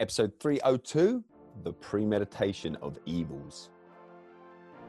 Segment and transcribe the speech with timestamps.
[0.00, 1.24] episode 302
[1.64, 3.70] The Premeditation of Evils.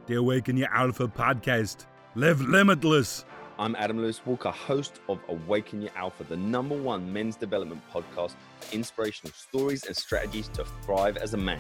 [0.06, 1.88] The Awaken Your Alpha podcast.
[2.14, 3.26] Live limitless.
[3.58, 8.36] I'm Adam Lewis Walker, host of Awaken Your Alpha, the number one men's development podcast
[8.60, 11.60] for inspirational stories and strategies to thrive as a man.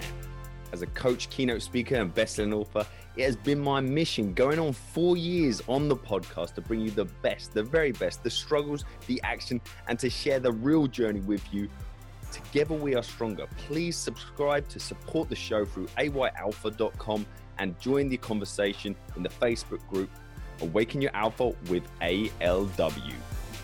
[0.72, 2.86] As a coach, keynote speaker, and best-selling author,
[3.18, 6.92] it has been my mission going on four years on the podcast to bring you
[6.92, 11.22] the best, the very best, the struggles, the action, and to share the real journey
[11.22, 11.68] with you.
[12.32, 13.48] Together we are stronger.
[13.58, 17.26] Please subscribe to support the show through ayalpha.com
[17.58, 20.10] and join the conversation in the Facebook group
[20.62, 23.14] Awaken Your Alpha with ALW.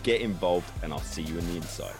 [0.02, 1.94] Get involved, and I'll see you in the inside.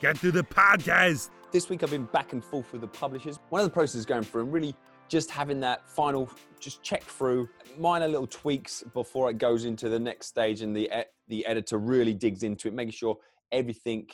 [0.00, 1.30] Get to the podcast.
[1.52, 3.38] This week I've been back and forth with the publishers.
[3.50, 4.74] One of the processes going through and really
[5.08, 9.98] just having that final, just check through minor little tweaks before it goes into the
[9.98, 10.90] next stage and the
[11.28, 13.18] the editor really digs into it, making sure
[13.52, 14.06] everything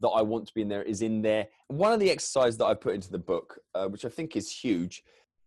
[0.00, 1.48] that I want to be in there is in there.
[1.68, 4.50] One of the exercises that I put into the book, uh, which I think is
[4.50, 5.02] huge,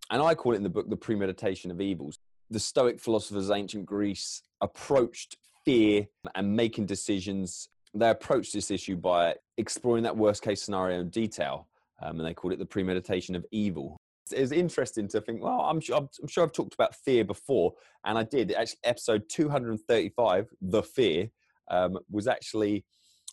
[0.10, 2.18] and I call it in the book the premeditation of evils.
[2.50, 9.36] The Stoic philosophers, ancient Greece, approached fear and making decisions they approached this issue by
[9.58, 11.68] exploring that worst case scenario in detail,
[12.02, 13.98] um, and they called it the premeditation of evil.
[14.32, 17.74] It's interesting to think, well, I'm sure, I'm sure I've talked about fear before,
[18.06, 18.52] and I did.
[18.52, 21.32] Actually, episode 235, The Fear,
[21.72, 22.86] um, was actually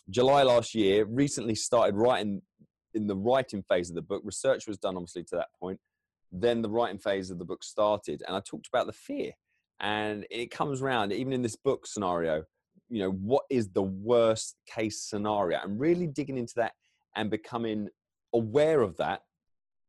[0.09, 1.05] July last year.
[1.05, 2.41] Recently started writing
[2.93, 4.21] in the writing phase of the book.
[4.23, 5.79] Research was done, obviously, to that point.
[6.31, 9.31] Then the writing phase of the book started, and I talked about the fear.
[9.79, 12.43] And it comes around, even in this book scenario,
[12.89, 16.73] you know what is the worst case scenario and really digging into that
[17.15, 17.89] and becoming
[18.33, 19.21] aware of that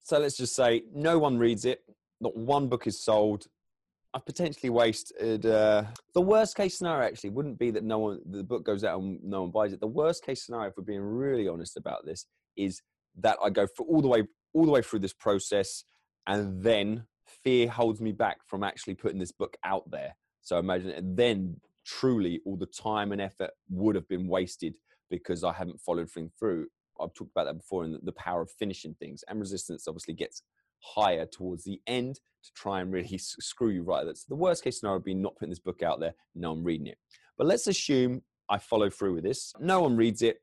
[0.03, 1.83] so let's just say no one reads it
[2.21, 3.47] not one book is sold
[4.15, 8.43] i've potentially wasted uh, the worst case scenario actually wouldn't be that no one the
[8.43, 9.81] book goes out and no one buys it.
[9.81, 12.81] The worst case scenario if we're being really honest about this is
[13.19, 14.23] that i go for all the way
[14.55, 15.85] all the way through this process
[16.27, 17.05] and then
[17.45, 20.17] fear holds me back from actually putting this book out there.
[20.43, 24.75] So imagine and then truly all the time and effort would have been wasted
[25.11, 26.67] because I haven't followed things through.
[27.01, 30.43] I've talked about that before in the power of finishing things, and resistance obviously gets
[30.81, 34.05] higher towards the end to try and really screw you right.
[34.05, 36.65] That's the worst case scenario would be not putting this book out there, no one
[36.65, 36.99] reading it.
[37.37, 39.53] But let's assume I follow through with this.
[39.61, 40.39] No one reads it.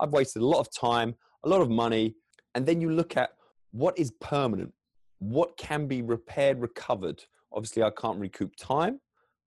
[0.00, 2.14] I've wasted a lot of time, a lot of money,
[2.54, 3.30] and then you look at
[3.72, 4.72] what is permanent,
[5.18, 7.22] what can be repaired, recovered.
[7.52, 9.00] Obviously, I can't recoup time,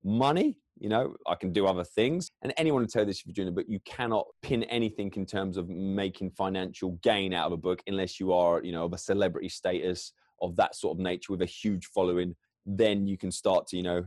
[0.04, 3.28] money, you know i can do other things and anyone will tell you this if
[3.28, 7.52] you're doing a you cannot pin anything in terms of making financial gain out of
[7.52, 11.00] a book unless you are you know of a celebrity status of that sort of
[11.00, 12.36] nature with a huge following
[12.66, 14.06] then you can start to you know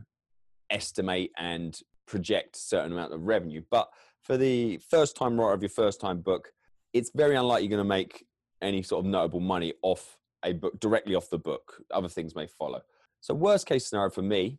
[0.70, 3.62] estimate and project a certain amount of revenue.
[3.70, 3.88] But
[4.22, 6.52] for the first time writer of your first time book
[6.92, 8.26] it's very unlikely you're going to make
[8.60, 11.82] any sort of notable money off a book directly off the book.
[11.92, 12.82] Other things may follow.
[13.20, 14.58] So worst case scenario for me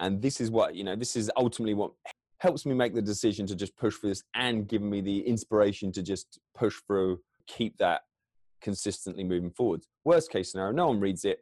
[0.00, 1.92] and this is what you know this is ultimately what
[2.40, 5.90] helps me make the decision to just push for this and give me the inspiration
[5.92, 8.02] to just push through keep that
[8.60, 11.40] consistently moving forward worst case scenario no one reads it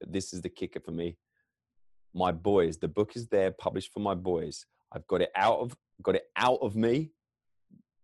[0.00, 1.16] this is the kicker for me
[2.14, 5.74] my boys the book is there published for my boys i've got it out of
[6.02, 7.10] got it out of me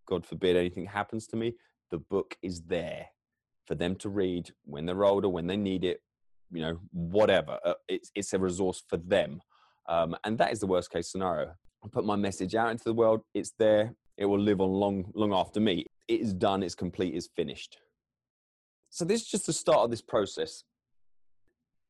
[0.06, 1.55] god forbid anything happens to me
[1.91, 3.06] the book is there
[3.66, 6.00] for them to read when they're older when they need it
[6.50, 9.41] you know whatever uh, it's it's a resource for them
[9.88, 11.53] um, and that is the worst case scenario.
[11.84, 13.22] I put my message out into the world.
[13.34, 13.94] It's there.
[14.16, 15.87] It will live on long, long after me.
[16.09, 16.62] It is done.
[16.62, 17.15] It's complete.
[17.15, 17.78] It's finished.
[18.92, 20.64] So this is just the start of this process.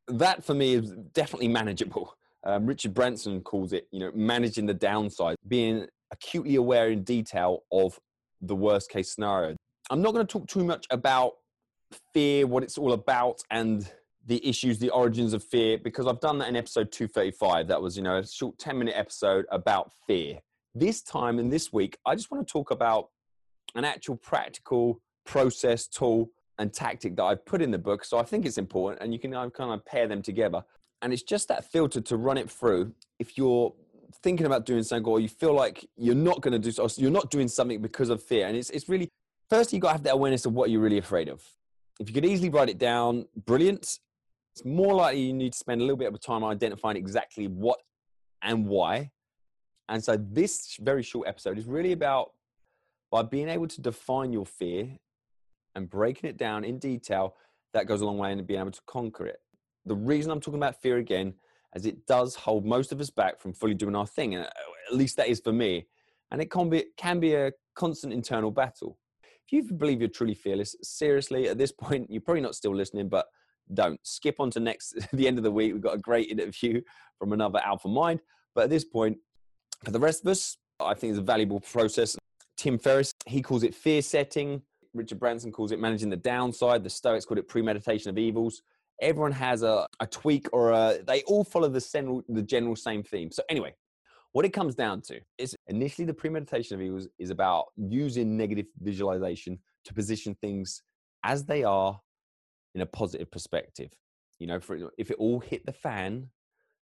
[0.07, 2.17] That for me is definitely manageable.
[2.45, 7.61] Um, Richard Branson calls it, you know, managing the downside, being acutely aware in detail
[7.71, 8.01] of
[8.41, 9.55] the worst case scenario.
[9.91, 11.35] I'm not going to talk too much about
[12.13, 13.89] fear, what it's all about, and
[14.27, 17.69] the issues, the origins of fear, because I've done that in episode 235.
[17.69, 20.41] That was, you know, a short 10 minute episode about fear.
[20.75, 23.11] This time and this week, I just want to talk about
[23.77, 26.31] an actual practical process, tool,
[26.63, 28.05] and tactic that I've put in the book.
[28.05, 30.65] So I think it's important, and you can uh, kind of pair them together.
[31.03, 32.95] And it's just that filter to run it through.
[33.19, 33.75] If you're
[34.23, 37.11] thinking about doing something, or you feel like you're not going to do so, you're
[37.11, 38.47] not doing something because of fear.
[38.47, 39.09] And it's, it's really,
[39.51, 41.43] first, you got to have that awareness of what you're really afraid of.
[42.01, 43.99] If you could easily write it down, brilliant
[44.55, 47.81] it's more likely you need to spend a little bit of time identifying exactly what
[48.43, 49.11] and why.
[49.89, 52.33] And so this very short episode is really about
[53.11, 54.91] by being able to define your fear
[55.75, 57.37] and breaking it down in detail,
[57.73, 59.41] that goes a long way in being able to conquer it.
[59.87, 61.35] The reason I'm talking about fear again,
[61.75, 64.51] as it does hold most of us back from fully doing our thing, and uh,
[64.91, 65.87] at least that is for me.
[66.31, 68.99] And it can be, can be a constant internal battle.
[69.53, 72.75] If if you believe you're truly fearless, seriously, at this point, you're probably not still
[72.75, 73.27] listening, but
[73.75, 75.73] don't skip on to next the end of the week.
[75.73, 76.81] We've got a great interview
[77.19, 78.21] from another alpha mind.
[78.55, 79.19] But at this point,
[79.85, 82.17] for the rest of us, I think it's a valuable process.
[82.57, 84.63] Tim Ferriss, he calls it fear setting.
[84.95, 86.85] Richard Branson calls it managing the downside.
[86.85, 88.63] The Stoics called it premeditation of evils.
[89.01, 93.03] Everyone has a, a tweak or a, they all follow the, general, the general same
[93.03, 93.31] theme.
[93.33, 93.75] So, anyway,
[94.33, 98.67] what it comes down to is initially the premeditation of evils is about using negative
[98.81, 100.83] visualization to position things
[101.25, 102.01] as they are
[102.75, 103.91] in a positive perspective.
[104.39, 106.29] You know, for if it all hit the fan,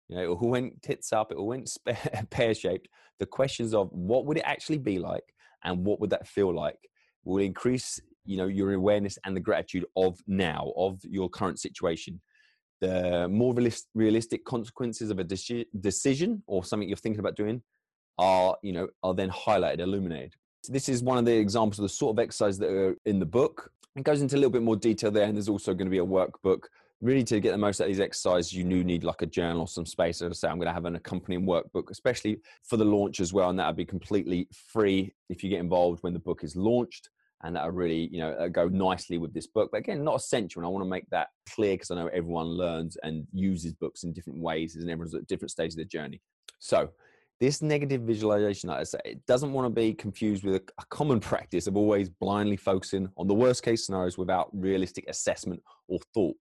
[0.10, 1.70] you know, it all went tits up, it all went
[2.30, 2.88] pear shaped.
[3.20, 5.34] The questions of what would it actually be like
[5.64, 6.78] and what would that feel like
[7.28, 12.22] will increase, you know, your awareness and the gratitude of now, of your current situation.
[12.82, 13.56] The more
[13.96, 17.62] realistic consequences of a decision or something you're thinking about doing
[18.18, 20.34] are, you know, are then highlighted, illuminated.
[20.70, 23.26] This is one of the examples of the sort of exercise that are in the
[23.26, 23.72] book.
[23.96, 25.98] It goes into a little bit more detail there, and there's also going to be
[25.98, 26.64] a workbook
[27.02, 29.62] really to get the most out of these exercises, you do need like a journal
[29.62, 30.22] or some space.
[30.22, 33.34] As I say, I'm going to have an accompanying workbook, especially for the launch as
[33.34, 33.50] well.
[33.50, 37.10] And that'll be completely free if you get involved when the book is launched.
[37.44, 39.70] And that'll really, you know, go nicely with this book.
[39.72, 40.60] But again, not essential.
[40.60, 44.04] And I want to make that clear because I know everyone learns and uses books
[44.04, 46.20] in different ways and everyone's at different stages of their journey.
[46.60, 46.90] So
[47.40, 50.86] this negative visualization, like I say, it doesn't want to be confused with a, a,
[50.90, 56.00] common practice of always blindly focusing on the worst case scenarios without realistic assessment or
[56.14, 56.36] thought.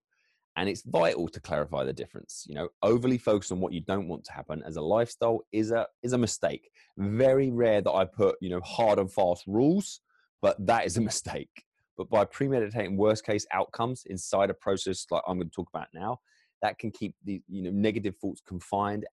[0.59, 2.47] And it's vital to clarify the difference.
[2.49, 5.71] You know, overly focused on what you don't want to happen as a lifestyle is
[5.71, 6.71] a is a mistake.
[6.97, 10.01] Very rare that I put, you know, hard and fast rules,
[10.43, 11.65] but that is a mistake.
[11.97, 15.89] But by premeditating worst case outcomes inside a process like I'm going to talk about
[15.95, 16.19] now,
[16.63, 19.07] that can keep the you know negative thoughts confined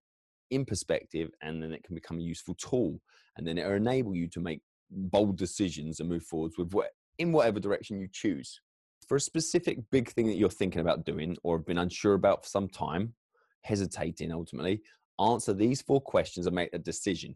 [0.52, 3.00] in perspective and then it can become a useful tool
[3.38, 4.62] and then it will enable you to make
[4.92, 8.62] bold decisions and move forwards with what in whatever direction you choose
[9.08, 12.44] for a specific big thing that you're thinking about doing or have been unsure about
[12.44, 13.14] for some time,
[13.62, 14.82] hesitating ultimately,
[15.20, 17.36] answer these four questions and make a decision.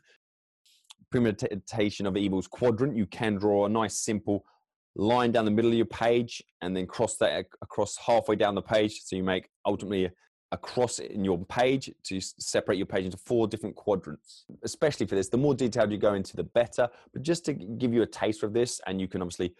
[1.12, 4.45] Premeditation of evils quadrant, you can draw a nice simple
[4.95, 8.62] line down the middle of your page and then cross that across halfway down the
[8.62, 9.01] page.
[9.04, 10.09] So you make ultimately
[10.51, 14.45] a cross in your page to separate your page into four different quadrants.
[14.63, 16.88] Especially for this, the more detailed you go into, the better.
[17.13, 19.54] But just to give you a taste of this, and you can obviously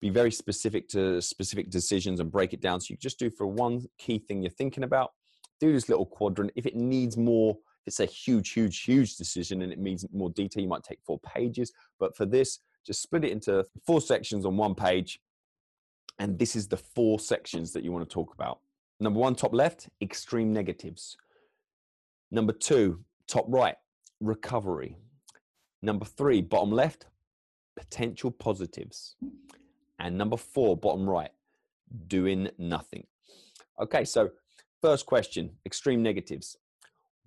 [0.00, 2.80] be very specific to specific decisions and break it down.
[2.80, 5.12] So you just do for one key thing you're thinking about,
[5.60, 6.52] do this little quadrant.
[6.56, 7.56] If it needs more,
[7.86, 11.18] it's a huge, huge, huge decision and it needs more detail, you might take four
[11.20, 11.72] pages.
[11.98, 15.20] But for this, just split it into four sections on one page.
[16.18, 18.60] And this is the four sections that you want to talk about.
[19.00, 21.16] Number one, top left, extreme negatives.
[22.30, 23.76] Number two, top right,
[24.20, 24.96] recovery.
[25.82, 27.06] Number three, bottom left,
[27.76, 29.16] potential positives.
[29.98, 31.30] And number four, bottom right,
[32.06, 33.06] doing nothing.
[33.80, 34.30] Okay, so
[34.80, 36.58] first question extreme negatives.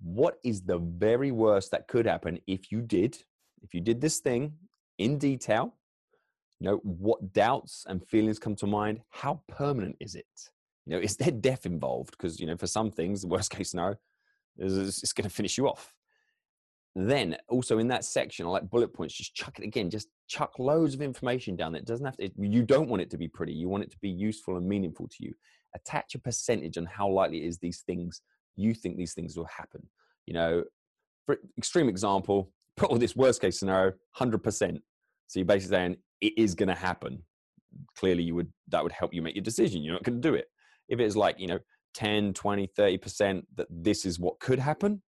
[0.00, 3.18] What is the very worst that could happen if you did,
[3.62, 4.54] if you did this thing
[4.98, 5.74] in detail?
[6.60, 9.00] You know, what doubts and feelings come to mind?
[9.10, 10.26] How permanent is it?
[10.86, 12.12] You know, is there death involved?
[12.12, 13.96] Because, you know, for some things, the worst case scenario
[14.58, 15.94] is it's going to finish you off.
[16.96, 20.58] Then also in that section, I like bullet points, just chuck it again, just chuck
[20.58, 21.76] loads of information down.
[21.76, 23.52] It doesn't have to, you don't want it to be pretty.
[23.52, 25.32] You want it to be useful and meaningful to you.
[25.76, 28.20] Attach a percentage on how likely it is these things,
[28.58, 29.86] you think these things will happen.
[30.26, 30.64] You know,
[31.26, 34.78] for extreme example, put all this worst case scenario, 100%.
[35.28, 37.22] So you're basically saying it is going to happen.
[37.96, 39.82] Clearly you would, that would help you make your decision.
[39.82, 40.46] You're not going to do it.
[40.88, 41.58] If it's like, you know,
[41.94, 45.02] 10, 20, 30% that this is what could happen,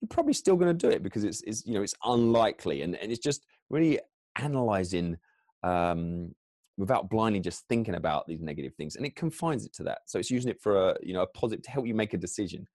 [0.00, 2.96] you're probably still going to do it because it's, it's you know it's unlikely and,
[2.96, 3.98] and it's just really
[4.36, 5.16] analyzing
[5.62, 6.34] um,
[6.78, 10.18] without blindly just thinking about these negative things and it confines it to that so
[10.18, 12.66] it's using it for a you know a positive to help you make a decision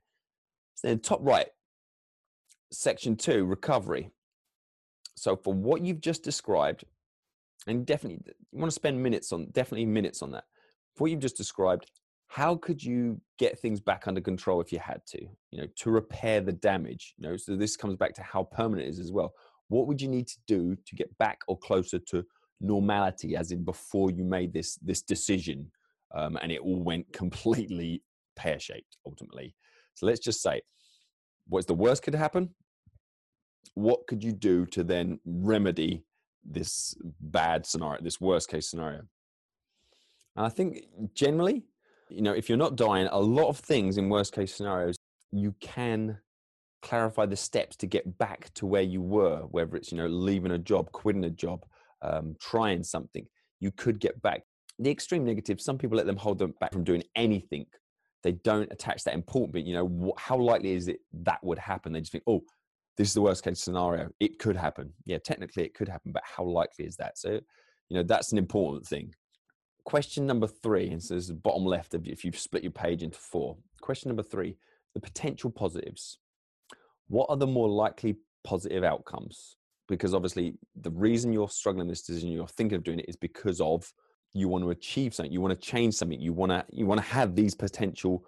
[0.82, 1.48] then top right
[2.72, 4.10] section two recovery.
[5.16, 6.84] So for what you've just described
[7.68, 10.46] and definitely you want to spend minutes on definitely minutes on that.
[10.96, 11.90] For what you've just described
[12.28, 15.90] how could you get things back under control if you had to you know to
[15.90, 17.38] repair the damage you know?
[17.38, 19.34] So this comes back to how permanent it is as well.
[19.68, 22.24] What would you need to do to get back or closer to
[22.62, 25.72] normality as in before you made this this decision
[26.14, 28.02] um, and it all went completely
[28.36, 29.56] pear-shaped ultimately
[29.96, 30.62] so let's just say
[31.48, 32.50] what's the worst could happen
[33.74, 36.06] what could you do to then remedy
[36.44, 39.02] this bad scenario this worst case scenario
[40.36, 41.64] and i think generally
[42.10, 44.96] you know, if you're not dying, a lot of things in worst case scenarios,
[45.32, 46.18] you can
[46.82, 50.52] clarify the steps to get back to where you were, whether it's, you know, leaving
[50.52, 51.66] a job, quitting a job,
[52.02, 53.26] um, trying something.
[53.60, 54.44] you could get back.
[54.80, 57.66] The extreme negative, some people let them hold them back from doing anything.
[58.26, 59.66] They don't attach that important bit.
[59.66, 61.94] You know, wh- how likely is it that would happen?
[61.94, 62.42] They just think, oh,
[62.98, 64.10] this is the worst case scenario.
[64.20, 64.92] It could happen.
[65.06, 67.20] Yeah, technically it could happen, but how likely is that?
[67.20, 69.14] So, you know, that's an important thing.
[69.84, 72.72] Question number three, and so this is the bottom left of if you've split your
[72.72, 73.58] page into four.
[73.80, 74.58] Question number three,
[74.96, 76.18] the potential positives.
[77.08, 79.56] What are the more likely positive outcomes?
[79.88, 83.62] Because obviously, the reason you're struggling this decision, you're thinking of doing it, is because
[83.62, 83.94] of
[84.36, 87.00] you want to achieve something, you want to change something, you want to you want
[87.00, 88.24] to have these potential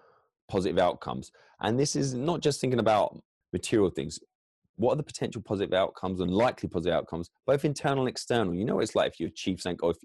[0.47, 1.31] positive outcomes.
[1.59, 3.21] And this is not just thinking about
[3.51, 4.19] material things.
[4.77, 8.55] What are the potential positive outcomes and likely positive outcomes, both internal and external?
[8.55, 9.97] You know, what it's like if you achieve something, or if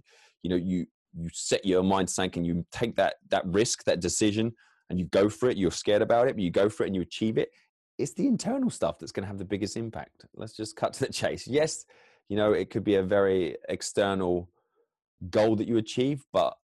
[0.43, 4.01] you know you you set your mind sank and you take that that risk, that
[4.01, 4.53] decision,
[4.91, 5.57] and you go for it.
[5.57, 7.51] You're scared about it, but you go for it and you achieve it.
[7.99, 10.25] It's the internal stuff that's going to have the biggest impact.
[10.35, 11.47] Let's just cut to the chase.
[11.47, 11.85] Yes,
[12.29, 14.49] you know it could be a very external
[15.31, 16.55] goal that you achieve, but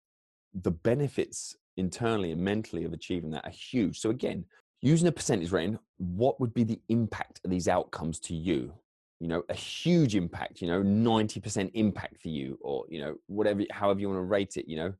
[0.53, 3.99] the benefits internally and mentally of achieving that are huge.
[3.99, 4.45] So again,
[4.81, 8.73] using a percentage rating, what would be the impact of these outcomes to you?
[9.19, 13.61] you know a huge impact you know 90% impact for you or you know whatever
[13.71, 14.93] however you want to rate it you know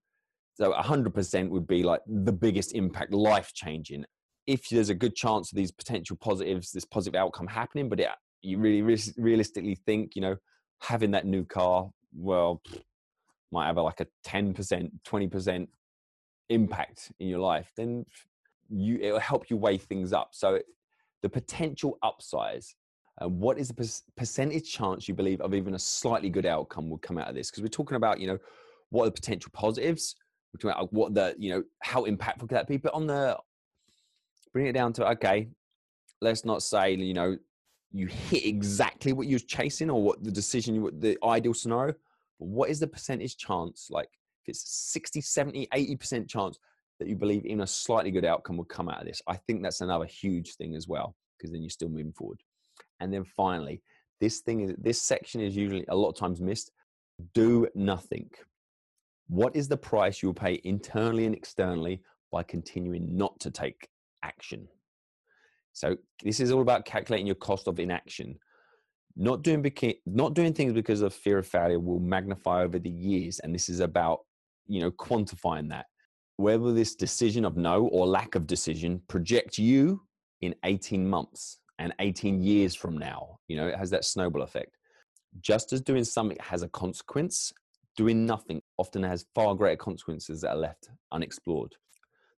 [0.56, 4.04] so 100% would be like the biggest impact life changing
[4.46, 8.10] if there's a good chance of these potential positives this positive outcome happening but it,
[8.42, 10.36] you really re- realistically think you know
[10.82, 12.62] having that new car well
[13.51, 15.68] might have a, like a 10% 20%
[16.50, 18.06] impact in your life then
[18.70, 20.60] you it'll help you weigh things up so
[21.22, 22.74] the potential upsize
[23.22, 26.98] uh, what is the percentage chance you believe of even a slightly good outcome will
[27.00, 27.50] come out of this?
[27.50, 28.38] Because we're talking about, you know,
[28.89, 30.15] what are the potential positives?
[30.53, 32.77] We're talking about what the, you know, how impactful could that be?
[32.77, 33.38] But on the,
[34.53, 35.50] bring it down to, okay,
[36.22, 37.38] let's not say, you know,
[37.91, 41.94] you hit exactly what you're chasing or what the decision, you, the ideal scenario.
[42.39, 43.88] But what is the percentage chance?
[43.89, 44.10] Like
[44.43, 46.58] if it's 60, 70, 80% chance
[47.00, 49.22] that you believe even a slightly good outcome will come out of this.
[49.27, 52.41] I think that's another huge thing as well, because then you're still moving forward.
[53.00, 53.81] And then finally,
[54.19, 56.72] this thing is this section is usually a lot of times missed.
[57.34, 58.29] Do nothing.
[59.27, 63.88] What is the price you'll pay internally and externally by continuing not to take
[64.24, 64.67] action?
[65.74, 68.38] So this is all about calculating your cost of inaction.
[69.20, 69.64] Not doing
[70.08, 73.70] not doing things because of fear of failure will magnify over the years, and this
[73.70, 74.22] is about
[74.66, 75.86] you know quantifying that.
[76.38, 80.02] Where will this decision of no or lack of decision project you
[80.42, 81.60] in 18 months?
[81.80, 83.40] and 18 years from now.
[83.48, 84.78] You know, it has that snowball effect.
[85.42, 87.54] Just as doing something has a consequence,
[87.96, 91.74] doing nothing often has far greater consequences that are left unexplored.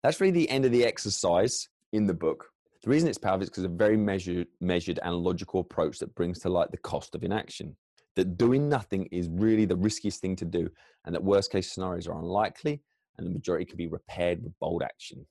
[0.03, 2.47] That's really the end of the exercise in the book.
[2.83, 6.15] The reason it's powerful is because of a very measured, measured and logical approach that
[6.15, 7.77] brings to light the cost of inaction.
[8.17, 10.69] That doing nothing is really the riskiest thing to do,
[11.05, 12.81] and that worst case scenarios are unlikely,
[13.19, 15.27] and the majority can be repaired with bold action.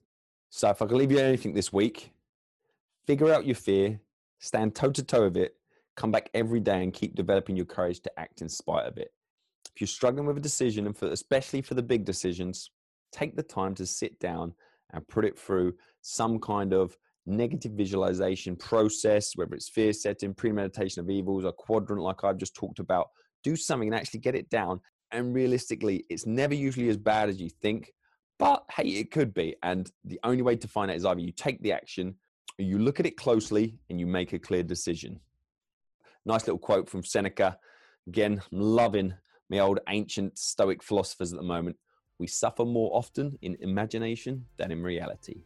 [0.50, 2.12] So, if I could leave you anything this week,
[3.06, 4.00] figure out your fear,
[4.38, 5.56] stand toe to toe with it,
[5.96, 9.12] come back every day and keep developing your courage to act in spite of it.
[9.74, 12.70] If you're struggling with a decision, and for, especially for the big decisions,
[13.12, 14.54] take the time to sit down
[14.92, 21.00] and put it through some kind of negative visualization process, whether it's fear setting, premeditation
[21.00, 23.08] of evils, a quadrant like I've just talked about.
[23.42, 24.80] Do something and actually get it down.
[25.12, 27.92] And realistically, it's never usually as bad as you think,
[28.38, 29.56] but hey, it could be.
[29.62, 32.14] And the only way to find out is either you take the action
[32.60, 35.20] you look at it closely and you make a clear decision.
[36.24, 37.58] Nice little quote from Seneca.
[38.06, 39.14] Again, I'm loving
[39.48, 41.76] my old ancient Stoic philosophers at the moment.
[42.18, 45.42] We suffer more often in imagination than in reality.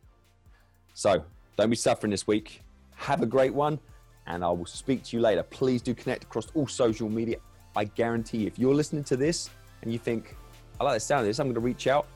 [0.94, 1.24] So
[1.56, 2.62] don't be suffering this week.
[2.96, 3.78] Have a great one,
[4.26, 5.42] and I will speak to you later.
[5.42, 7.36] Please do connect across all social media.
[7.76, 9.50] I guarantee if you're listening to this
[9.82, 10.36] and you think,
[10.80, 12.06] I like the sound of this, I'm going to reach out,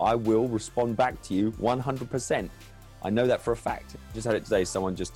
[0.00, 2.48] I will respond back to you 100%.
[3.02, 3.96] I know that for a fact.
[4.14, 4.64] Just had it today.
[4.64, 5.14] Someone just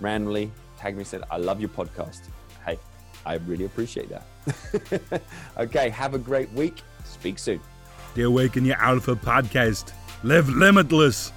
[0.00, 2.22] randomly tagged me and said, I love your podcast.
[2.64, 2.78] Hey,
[3.24, 5.22] I really appreciate that.
[5.58, 6.82] okay, have a great week.
[7.04, 7.60] Speak soon.
[8.14, 9.92] The Awaken Your Alpha podcast.
[10.22, 11.32] Live limitless.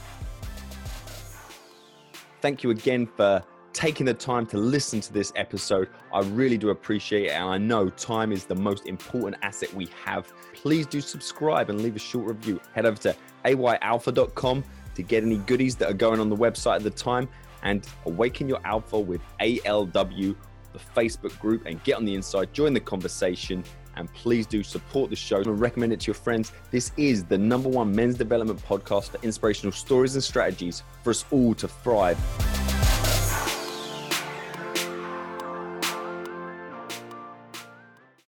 [2.46, 5.90] Thank you again for taking the time to listen to this episode.
[6.14, 7.32] I really do appreciate it.
[7.32, 10.32] And I know time is the most important asset we have.
[10.54, 12.62] Please do subscribe and leave a short review.
[12.76, 16.84] Head over to ayalpha.com to get any goodies that are going on the website at
[16.84, 17.28] the time
[17.64, 20.36] and awaken your alpha with ALW,
[20.72, 23.64] the Facebook group, and get on the inside, join the conversation,
[23.96, 26.52] and please do support the show and recommend it to your friends.
[26.72, 31.26] This is the number one men's development podcast for inspirational stories and strategies for us
[31.32, 32.18] all to thrive.